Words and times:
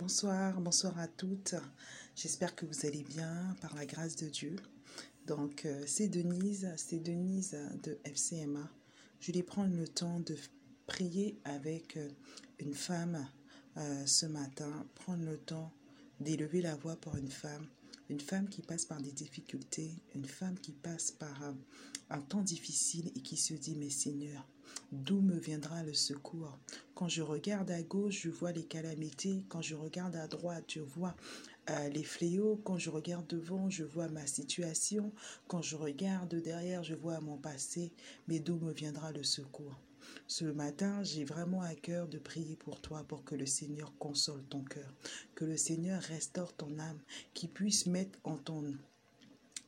Bonsoir, 0.00 0.58
bonsoir 0.62 0.98
à 0.98 1.06
toutes. 1.08 1.54
J'espère 2.16 2.56
que 2.56 2.64
vous 2.64 2.86
allez 2.86 3.02
bien 3.02 3.54
par 3.60 3.74
la 3.74 3.84
grâce 3.84 4.16
de 4.16 4.30
Dieu. 4.30 4.56
Donc, 5.26 5.66
euh, 5.66 5.82
c'est 5.86 6.08
Denise, 6.08 6.72
c'est 6.78 7.00
Denise 7.00 7.54
de 7.82 7.98
FCMA. 8.04 8.66
Je 9.20 9.30
vais 9.30 9.42
prendre 9.42 9.76
le 9.76 9.86
temps 9.86 10.20
de 10.20 10.34
prier 10.86 11.38
avec 11.44 11.98
euh, 11.98 12.08
une 12.60 12.72
femme 12.72 13.28
euh, 13.76 14.06
ce 14.06 14.24
matin, 14.24 14.72
prendre 14.94 15.22
le 15.22 15.36
temps 15.36 15.70
d'élever 16.18 16.62
la 16.62 16.76
voix 16.76 16.96
pour 16.96 17.16
une 17.16 17.30
femme, 17.30 17.66
une 18.10 18.20
femme 18.20 18.48
qui 18.48 18.60
passe 18.60 18.84
par 18.84 19.00
des 19.00 19.12
difficultés, 19.12 19.92
une 20.16 20.26
femme 20.26 20.58
qui 20.58 20.72
passe 20.72 21.12
par 21.12 21.42
un, 22.10 22.20
temps 22.22 22.42
difficile 22.42 23.12
et 23.14 23.20
qui 23.20 23.36
se 23.36 23.54
dit, 23.54 23.76
mais 23.76 23.88
Seigneur, 23.88 24.44
D'où 24.92 25.20
me 25.20 25.38
viendra 25.38 25.82
le 25.82 25.94
secours? 25.94 26.58
Quand 26.94 27.08
je 27.08 27.22
regarde 27.22 27.70
à 27.70 27.82
gauche, 27.82 28.22
je 28.22 28.30
vois 28.30 28.52
les 28.52 28.64
calamités. 28.64 29.44
Quand 29.48 29.62
je 29.62 29.74
regarde 29.74 30.14
à 30.14 30.28
droite, 30.28 30.64
je 30.68 30.80
vois 30.80 31.16
euh, 31.70 31.88
les 31.88 32.04
fléaux. 32.04 32.60
Quand 32.64 32.78
je 32.78 32.90
regarde 32.90 33.26
devant, 33.26 33.68
je 33.68 33.84
vois 33.84 34.08
ma 34.08 34.26
situation. 34.26 35.12
Quand 35.48 35.62
je 35.62 35.76
regarde 35.76 36.34
derrière, 36.36 36.84
je 36.84 36.94
vois 36.94 37.20
mon 37.20 37.36
passé. 37.36 37.92
Mais 38.28 38.38
d'où 38.38 38.56
me 38.56 38.72
viendra 38.72 39.10
le 39.12 39.24
secours? 39.24 39.76
Ce 40.30 40.44
matin, 40.44 41.02
j'ai 41.02 41.24
vraiment 41.24 41.60
à 41.60 41.74
cœur 41.74 42.06
de 42.06 42.16
prier 42.16 42.54
pour 42.54 42.80
toi, 42.80 43.02
pour 43.02 43.24
que 43.24 43.34
le 43.34 43.46
Seigneur 43.46 43.92
console 43.98 44.44
ton 44.44 44.62
cœur, 44.62 44.94
que 45.34 45.44
le 45.44 45.56
Seigneur 45.56 46.00
restaure 46.02 46.52
ton 46.52 46.78
âme, 46.78 47.00
qu'il 47.34 47.50
puisse 47.50 47.86
mettre 47.86 48.16
en 48.22 48.36
ton 48.36 48.62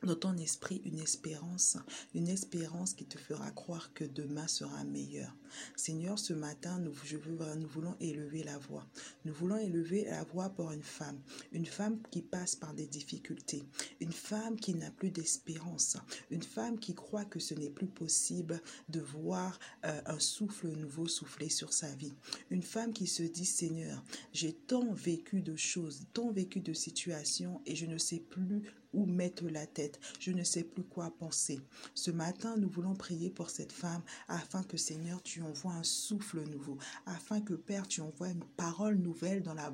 dans 0.05 0.15
ton 0.15 0.37
esprit 0.37 0.81
une 0.85 0.99
espérance, 0.99 1.77
une 2.13 2.27
espérance 2.27 2.93
qui 2.93 3.05
te 3.05 3.17
fera 3.17 3.51
croire 3.51 3.93
que 3.93 4.03
demain 4.03 4.47
sera 4.47 4.83
meilleur. 4.83 5.35
Seigneur, 5.75 6.17
ce 6.19 6.33
matin, 6.33 6.79
nous, 6.79 6.93
je 7.03 7.17
veux, 7.17 7.37
nous 7.55 7.67
voulons 7.67 7.95
élever 7.99 8.43
la 8.43 8.57
voix. 8.57 8.87
Nous 9.25 9.33
voulons 9.33 9.57
élever 9.57 10.05
la 10.05 10.23
voix 10.23 10.49
pour 10.49 10.71
une 10.71 10.83
femme, 10.83 11.19
une 11.51 11.65
femme 11.65 11.99
qui 12.11 12.21
passe 12.21 12.55
par 12.55 12.73
des 12.73 12.87
difficultés, 12.87 13.63
une 13.99 14.11
femme 14.11 14.59
qui 14.59 14.73
n'a 14.73 14.91
plus 14.91 15.11
d'espérance, 15.11 15.97
une 16.31 16.43
femme 16.43 16.79
qui 16.79 16.93
croit 16.95 17.25
que 17.25 17.39
ce 17.39 17.53
n'est 17.53 17.69
plus 17.69 17.87
possible 17.87 18.61
de 18.89 18.99
voir 18.99 19.59
euh, 19.85 20.01
un 20.05 20.19
souffle 20.19 20.67
nouveau 20.67 21.07
souffler 21.07 21.49
sur 21.49 21.73
sa 21.73 21.93
vie, 21.95 22.13
une 22.49 22.63
femme 22.63 22.93
qui 22.93 23.07
se 23.07 23.23
dit, 23.23 23.45
Seigneur, 23.45 24.03
j'ai 24.33 24.53
tant 24.53 24.91
vécu 24.93 25.41
de 25.41 25.55
choses, 25.55 26.07
tant 26.13 26.31
vécu 26.31 26.59
de 26.59 26.73
situations 26.73 27.61
et 27.65 27.75
je 27.75 27.85
ne 27.85 27.97
sais 27.97 28.19
plus 28.19 28.63
où 28.93 29.05
mettre 29.05 29.45
la 29.45 29.65
tête. 29.65 29.99
Je 30.19 30.31
ne 30.31 30.43
sais 30.43 30.63
plus 30.63 30.83
quoi 30.83 31.11
penser. 31.17 31.59
Ce 31.93 32.11
matin, 32.11 32.55
nous 32.57 32.69
voulons 32.69 32.95
prier 32.95 33.29
pour 33.29 33.49
cette 33.49 33.71
femme 33.71 34.01
afin 34.27 34.63
que 34.63 34.77
Seigneur, 34.77 35.21
tu 35.23 35.41
envoies 35.41 35.73
un 35.73 35.83
souffle 35.83 36.43
nouveau, 36.49 36.77
afin 37.05 37.41
que 37.41 37.53
Père, 37.53 37.87
tu 37.87 38.01
envoies 38.01 38.29
une 38.29 38.43
parole 38.57 38.97
nouvelle 38.97 39.43
dans, 39.43 39.53
la, 39.53 39.73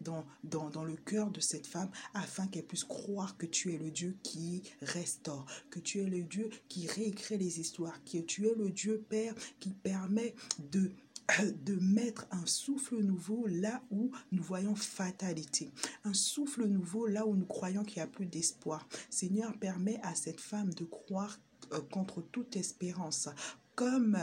dans, 0.00 0.24
dans, 0.44 0.70
dans 0.70 0.84
le 0.84 0.96
cœur 0.96 1.30
de 1.30 1.40
cette 1.40 1.66
femme, 1.66 1.90
afin 2.14 2.46
qu'elle 2.46 2.66
puisse 2.66 2.84
croire 2.84 3.36
que 3.36 3.46
tu 3.46 3.74
es 3.74 3.78
le 3.78 3.90
Dieu 3.90 4.16
qui 4.22 4.62
restaure, 4.82 5.46
que 5.70 5.80
tu 5.80 6.00
es 6.00 6.06
le 6.06 6.22
Dieu 6.22 6.50
qui 6.68 6.86
réécrit 6.86 7.38
les 7.38 7.60
histoires, 7.60 8.02
que 8.04 8.18
tu 8.18 8.46
es 8.46 8.54
le 8.54 8.70
Dieu, 8.70 9.04
Père, 9.08 9.34
qui 9.58 9.70
permet 9.70 10.34
de 10.72 10.90
de 11.64 11.74
mettre 11.76 12.26
un 12.30 12.46
souffle 12.46 12.98
nouveau 13.00 13.46
là 13.46 13.82
où 13.90 14.10
nous 14.32 14.42
voyons 14.42 14.74
fatalité. 14.74 15.70
Un 16.04 16.14
souffle 16.14 16.66
nouveau 16.66 17.06
là 17.06 17.26
où 17.26 17.36
nous 17.36 17.46
croyons 17.46 17.84
qu'il 17.84 17.96
n'y 17.96 18.02
a 18.02 18.06
plus 18.06 18.26
d'espoir. 18.26 18.88
Seigneur, 19.10 19.56
permet 19.58 20.00
à 20.02 20.14
cette 20.14 20.40
femme 20.40 20.72
de 20.74 20.84
croire 20.84 21.38
euh, 21.72 21.80
contre 21.90 22.22
toute 22.22 22.56
espérance. 22.56 23.28
Comme 23.74 24.18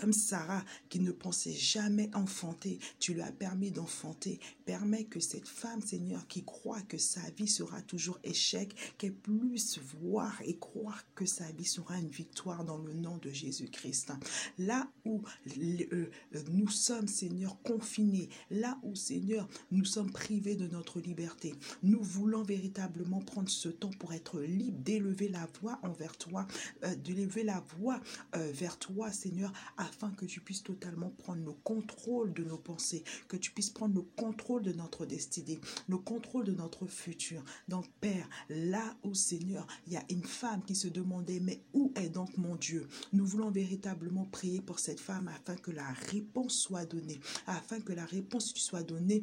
comme 0.00 0.12
Sarah 0.12 0.64
qui 0.88 1.00
ne 1.00 1.10
pensait 1.10 1.52
jamais 1.52 2.10
enfanter, 2.14 2.78
tu 2.98 3.14
lui 3.14 3.22
as 3.22 3.32
permis 3.32 3.70
d'enfanter. 3.70 4.38
Permets 4.64 5.04
que 5.04 5.20
cette 5.20 5.48
femme, 5.48 5.80
Seigneur, 5.82 6.26
qui 6.28 6.44
croit 6.44 6.80
que 6.82 6.98
sa 6.98 7.22
vie 7.36 7.48
sera 7.48 7.82
toujours 7.82 8.18
échec, 8.22 8.74
qu'elle 8.98 9.14
puisse 9.14 9.78
voir 9.78 10.40
et 10.44 10.56
croire 10.58 11.04
que 11.14 11.26
sa 11.26 11.50
vie 11.52 11.64
sera 11.64 11.98
une 11.98 12.08
victoire 12.08 12.64
dans 12.64 12.78
le 12.78 12.92
nom 12.92 13.18
de 13.18 13.30
Jésus-Christ. 13.30 14.12
Là 14.58 14.88
où 15.04 15.22
euh, 15.58 16.10
nous 16.50 16.68
sommes, 16.68 17.08
Seigneur, 17.08 17.60
confinés, 17.62 18.28
là 18.50 18.78
où, 18.82 18.94
Seigneur, 18.94 19.48
nous 19.70 19.84
sommes 19.84 20.12
privés 20.12 20.54
de 20.54 20.66
notre 20.66 21.00
liberté, 21.00 21.54
nous 21.82 22.02
voulons 22.02 22.42
véritablement 22.42 23.20
prendre 23.20 23.48
ce 23.48 23.68
temps 23.68 23.90
pour 23.98 24.12
être 24.12 24.40
libres, 24.40 24.78
d'élever 24.78 25.28
la 25.28 25.48
voix 25.60 25.78
envers 25.82 26.16
toi, 26.16 26.46
euh, 26.84 26.94
d'élever 26.96 27.42
la 27.42 27.60
voix 27.78 28.00
euh, 28.36 28.50
vers 28.52 28.78
toi, 28.78 29.10
Seigneur, 29.10 29.52
afin 29.88 30.10
que 30.10 30.26
tu 30.26 30.40
puisses 30.40 30.62
totalement 30.62 31.10
prendre 31.10 31.44
le 31.44 31.52
contrôle 31.64 32.32
de 32.32 32.44
nos 32.44 32.58
pensées, 32.58 33.04
que 33.28 33.36
tu 33.36 33.50
puisses 33.50 33.70
prendre 33.70 33.94
le 33.94 34.02
contrôle 34.02 34.62
de 34.62 34.72
notre 34.72 35.06
destinée, 35.06 35.58
le 35.88 35.98
contrôle 35.98 36.44
de 36.44 36.52
notre 36.52 36.86
futur. 36.86 37.42
Donc, 37.68 37.86
Père, 38.00 38.28
là 38.48 38.96
où, 39.02 39.14
Seigneur, 39.14 39.66
il 39.86 39.94
y 39.94 39.96
a 39.96 40.04
une 40.10 40.24
femme 40.24 40.62
qui 40.64 40.74
se 40.74 40.88
demandait, 40.88 41.40
mais 41.40 41.62
où 41.72 41.92
est 41.96 42.08
donc 42.08 42.36
mon 42.36 42.56
Dieu? 42.56 42.86
Nous 43.12 43.26
voulons 43.26 43.50
véritablement 43.50 44.24
prier 44.26 44.60
pour 44.60 44.78
cette 44.78 45.00
femme 45.00 45.28
afin 45.28 45.56
que 45.56 45.70
la 45.70 45.90
réponse 46.10 46.58
soit 46.58 46.84
donnée, 46.84 47.20
afin 47.46 47.80
que 47.80 47.92
la 47.92 48.04
réponse 48.04 48.52
soit 48.54 48.82
donnée 48.82 49.22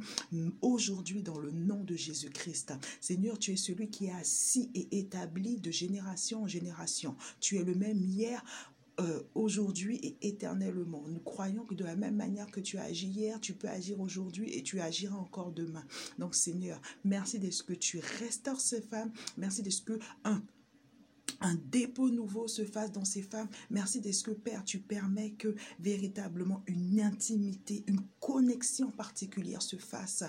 aujourd'hui 0.61 1.21
dans 1.21 1.37
le 1.37 1.51
nom 1.51 1.83
de 1.83 1.95
Jésus-Christ. 1.95 2.73
Seigneur, 2.99 3.37
tu 3.37 3.51
es 3.51 3.57
celui 3.57 3.89
qui 3.89 4.05
est 4.05 4.11
assis 4.11 4.71
et 4.73 4.99
établi 4.99 5.57
de 5.59 5.71
génération 5.71 6.43
en 6.43 6.47
génération. 6.47 7.15
Tu 7.39 7.57
es 7.57 7.63
le 7.63 7.75
même 7.75 8.01
hier, 8.01 8.43
euh, 8.99 9.23
aujourd'hui 9.35 9.97
et 9.97 10.17
éternellement. 10.21 11.03
Nous 11.07 11.19
croyons 11.19 11.65
que 11.65 11.75
de 11.75 11.83
la 11.83 11.95
même 11.95 12.15
manière 12.15 12.49
que 12.49 12.61
tu 12.61 12.77
as 12.77 12.83
agi 12.83 13.07
hier, 13.07 13.41
tu 13.41 13.53
peux 13.53 13.67
agir 13.67 13.99
aujourd'hui 13.99 14.49
et 14.53 14.63
tu 14.63 14.79
agiras 14.79 15.17
encore 15.17 15.51
demain. 15.51 15.83
Donc 16.17 16.33
Seigneur, 16.33 16.81
merci 17.03 17.39
de 17.39 17.51
ce 17.51 17.63
que 17.63 17.73
tu 17.73 17.99
restaures 18.19 18.61
ces 18.61 18.81
femmes. 18.81 19.11
Merci 19.37 19.63
de 19.63 19.69
ce 19.69 19.81
que, 19.81 19.99
un, 20.23 20.41
un 21.41 21.55
dépôt 21.71 22.09
nouveau 22.09 22.47
se 22.47 22.65
fasse 22.65 22.91
dans 22.91 23.05
ces 23.05 23.21
femmes. 23.21 23.49
Merci 23.69 24.01
de 24.01 24.11
ce 24.11 24.23
que, 24.23 24.31
Père, 24.31 24.63
tu 24.63 24.79
permets 24.79 25.31
que 25.31 25.55
véritablement 25.79 26.63
une 26.67 27.01
intimité, 27.01 27.83
une 27.87 28.01
connexion 28.19 28.91
particulière 28.91 29.61
se 29.61 29.75
fasse 29.77 30.23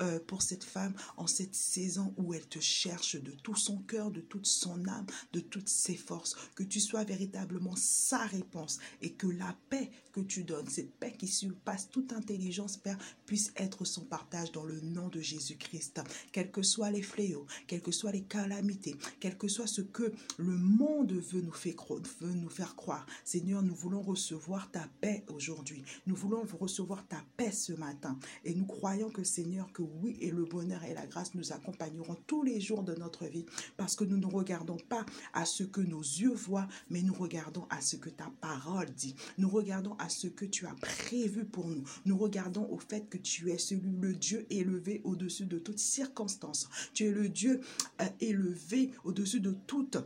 euh, 0.00 0.18
pour 0.26 0.42
cette 0.42 0.64
femme 0.64 0.94
en 1.16 1.26
cette 1.26 1.54
saison 1.54 2.14
où 2.16 2.34
elle 2.34 2.46
te 2.46 2.60
cherche 2.60 3.16
de 3.16 3.32
tout 3.32 3.56
son 3.56 3.78
cœur, 3.78 4.10
de 4.10 4.20
toute 4.20 4.46
son 4.46 4.86
âme, 4.88 5.06
de 5.32 5.40
toutes 5.40 5.68
ses 5.68 5.96
forces. 5.96 6.36
Que 6.54 6.62
tu 6.62 6.80
sois 6.80 7.04
véritablement 7.04 7.76
sa 7.76 8.18
réponse 8.18 8.78
et 9.00 9.12
que 9.12 9.26
la 9.26 9.56
paix 9.68 9.90
que 10.12 10.20
tu 10.20 10.44
donnes, 10.44 10.68
cette 10.68 10.92
paix 10.94 11.14
qui 11.18 11.26
surpasse 11.26 11.88
toute 11.88 12.12
intelligence, 12.12 12.76
Père, 12.76 12.98
puisse 13.26 13.52
être 13.56 13.84
son 13.84 14.04
partage 14.04 14.52
dans 14.52 14.64
le 14.64 14.80
nom 14.80 15.08
de 15.08 15.20
Jésus-Christ. 15.20 16.00
Quels 16.32 16.50
que 16.50 16.62
soient 16.62 16.90
les 16.90 17.02
fléaux, 17.02 17.46
quelles 17.66 17.82
que 17.82 17.92
soient 17.92 18.12
les 18.12 18.22
calamités, 18.22 18.96
quel 19.20 19.38
que 19.38 19.48
soit 19.48 19.66
ce 19.66 19.80
que 19.80 20.12
le 20.42 20.56
monde 20.56 21.12
veut 21.12 21.40
nous, 21.40 22.48
faire 22.48 22.76
croire. 22.76 23.06
Seigneur, 23.24 23.62
nous 23.62 23.74
voulons 23.74 24.02
recevoir 24.02 24.70
ta 24.70 24.86
paix 25.00 25.24
aujourd'hui. 25.32 25.84
Nous 26.06 26.16
voulons 26.16 26.44
recevoir 26.58 27.06
ta 27.06 27.22
paix 27.36 27.52
ce 27.52 27.72
matin. 27.72 28.18
Et 28.44 28.54
nous 28.54 28.66
croyons 28.66 29.10
que 29.10 29.22
Seigneur, 29.22 29.72
que 29.72 29.82
oui, 29.82 30.18
et 30.20 30.30
le 30.30 30.44
bonheur 30.44 30.82
et 30.84 30.94
la 30.94 31.06
grâce 31.06 31.34
nous 31.34 31.52
accompagneront 31.52 32.16
tous 32.26 32.42
les 32.42 32.60
jours 32.60 32.82
de 32.82 32.94
notre 32.94 33.26
vie. 33.26 33.46
Parce 33.76 33.94
que 33.94 34.04
nous 34.04 34.16
ne 34.16 34.26
regardons 34.26 34.78
pas 34.88 35.06
à 35.32 35.44
ce 35.44 35.62
que 35.62 35.80
nos 35.80 36.00
yeux 36.00 36.34
voient, 36.34 36.68
mais 36.90 37.02
nous 37.02 37.14
regardons 37.14 37.66
à 37.70 37.80
ce 37.80 37.96
que 37.96 38.10
ta 38.10 38.30
parole 38.40 38.90
dit. 38.90 39.14
Nous 39.38 39.48
regardons 39.48 39.94
à 39.98 40.08
ce 40.08 40.26
que 40.26 40.44
tu 40.44 40.66
as 40.66 40.74
prévu 40.74 41.44
pour 41.44 41.68
nous. 41.68 41.84
Nous 42.04 42.18
regardons 42.18 42.68
au 42.70 42.78
fait 42.78 43.08
que 43.08 43.18
tu 43.18 43.50
es 43.50 43.58
celui, 43.58 43.92
le 44.00 44.14
Dieu 44.14 44.46
élevé 44.50 45.00
au-dessus 45.04 45.46
de 45.46 45.58
toutes 45.58 45.78
circonstances. 45.78 46.68
Tu 46.94 47.04
es 47.04 47.12
le 47.12 47.28
Dieu 47.28 47.60
euh, 48.00 48.08
élevé 48.20 48.90
au-dessus 49.04 49.40
de 49.40 49.54
toutes 49.66 49.98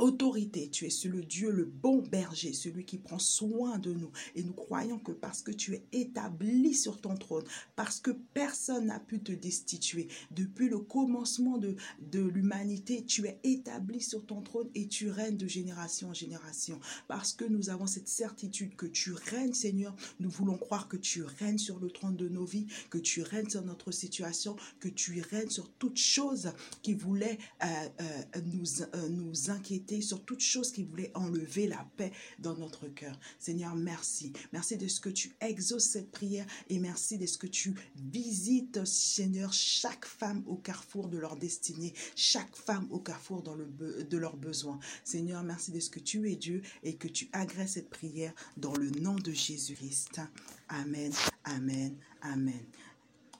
autorité. 0.00 0.68
Tu 0.70 0.86
es 0.86 1.08
le 1.08 1.22
Dieu, 1.22 1.50
le 1.50 1.64
bon 1.64 2.02
berger, 2.02 2.52
celui 2.52 2.84
qui 2.84 2.98
prend 2.98 3.18
soin 3.18 3.78
de 3.78 3.92
nous. 3.92 4.10
Et 4.34 4.42
nous 4.42 4.52
croyons 4.52 4.98
que 4.98 5.12
parce 5.12 5.42
que 5.42 5.50
tu 5.50 5.74
es 5.74 5.84
établi 5.92 6.74
sur 6.74 7.00
ton 7.00 7.16
trône, 7.16 7.44
parce 7.76 8.00
que 8.00 8.10
personne 8.10 8.86
n'a 8.86 9.00
pu 9.00 9.20
te 9.20 9.32
destituer, 9.32 10.08
depuis 10.30 10.68
le 10.68 10.78
commencement 10.78 11.58
de, 11.58 11.76
de 12.00 12.20
l'humanité, 12.20 13.04
tu 13.04 13.26
es 13.26 13.38
établi 13.44 14.00
sur 14.00 14.24
ton 14.24 14.40
trône 14.42 14.68
et 14.74 14.88
tu 14.88 15.10
règnes 15.10 15.36
de 15.36 15.46
génération 15.46 16.08
en 16.08 16.14
génération. 16.14 16.80
Parce 17.08 17.32
que 17.32 17.44
nous 17.44 17.70
avons 17.70 17.86
cette 17.86 18.08
certitude 18.08 18.76
que 18.76 18.86
tu 18.86 19.12
règnes, 19.12 19.54
Seigneur, 19.54 19.94
nous 20.18 20.30
voulons 20.30 20.56
croire 20.56 20.88
que 20.88 20.96
tu 20.96 21.22
règnes 21.22 21.58
sur 21.58 21.78
le 21.78 21.90
trône 21.90 22.16
de 22.16 22.28
nos 22.28 22.44
vies, 22.44 22.66
que 22.88 22.98
tu 22.98 23.22
règnes 23.22 23.50
sur 23.50 23.64
notre 23.64 23.90
situation, 23.90 24.56
que 24.78 24.88
tu 24.88 25.20
règnes 25.20 25.50
sur 25.50 25.70
toute 25.72 25.98
chose 25.98 26.52
qui 26.82 26.94
voulait 26.94 27.38
euh, 27.62 27.66
euh, 28.00 28.40
nous, 28.46 28.82
euh, 28.82 29.08
nous 29.08 29.50
inquiéter 29.50 29.89
sur 30.00 30.24
toute 30.24 30.40
chose 30.40 30.70
qui 30.72 30.84
voulait 30.84 31.10
enlever 31.14 31.66
la 31.66 31.84
paix 31.96 32.12
dans 32.38 32.56
notre 32.56 32.86
cœur. 32.86 33.18
Seigneur, 33.38 33.74
merci. 33.74 34.32
Merci 34.52 34.76
de 34.76 34.86
ce 34.86 35.00
que 35.00 35.08
tu 35.08 35.34
exauces 35.40 35.90
cette 35.90 36.10
prière 36.10 36.46
et 36.68 36.78
merci 36.78 37.18
de 37.18 37.26
ce 37.26 37.38
que 37.38 37.48
tu 37.48 37.74
visites, 37.96 38.84
Seigneur, 38.84 39.52
chaque 39.52 40.04
femme 40.04 40.44
au 40.46 40.56
carrefour 40.56 41.08
de 41.08 41.18
leur 41.18 41.36
destinée, 41.36 41.92
chaque 42.14 42.54
femme 42.54 42.86
au 42.90 43.00
carrefour 43.00 43.42
de 43.42 44.16
leurs 44.16 44.36
besoins. 44.36 44.78
Seigneur, 45.04 45.42
merci 45.42 45.72
de 45.72 45.80
ce 45.80 45.90
que 45.90 46.00
tu 46.00 46.30
es 46.30 46.36
Dieu 46.36 46.62
et 46.82 46.94
que 46.94 47.08
tu 47.08 47.28
agresses 47.32 47.72
cette 47.72 47.90
prière 47.90 48.32
dans 48.56 48.74
le 48.74 48.90
nom 48.90 49.14
de 49.14 49.32
Jésus-Christ. 49.32 50.20
Amen, 50.68 51.12
amen, 51.44 51.96
amen. 52.22 52.64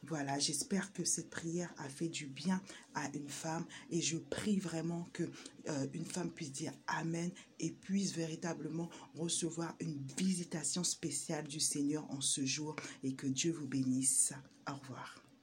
Voilà, 0.05 0.39
j'espère 0.39 0.93
que 0.93 1.05
cette 1.05 1.29
prière 1.29 1.73
a 1.79 1.89
fait 1.89 2.09
du 2.09 2.27
bien 2.27 2.61
à 2.95 3.09
une 3.15 3.29
femme 3.29 3.67
et 3.91 4.01
je 4.01 4.17
prie 4.17 4.59
vraiment 4.59 5.07
que 5.13 5.25
euh, 5.69 5.87
une 5.93 6.07
femme 6.07 6.31
puisse 6.31 6.53
dire 6.53 6.73
Amen 6.87 7.31
et 7.59 7.71
puisse 7.71 8.15
véritablement 8.15 8.89
recevoir 9.15 9.77
une 9.79 9.99
visitation 10.17 10.85
spéciale 10.85 11.47
du 11.47 11.61
Seigneur 11.61 12.11
en 12.11 12.21
ce 12.21 12.45
jour 12.45 12.77
et 13.05 13.15
que 13.15 13.27
Dieu 13.27 13.53
vous 13.53 13.69
bénisse. 13.69 14.33
Au 14.69 14.75
revoir. 14.75 15.20